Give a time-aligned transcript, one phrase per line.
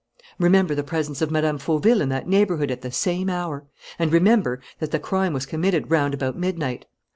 [0.39, 1.57] Remember the presence of Mme.
[1.59, 3.67] Fauville in that neighbourhood at the same hour.
[3.99, 6.87] And remember that the crime was committed round about midnight.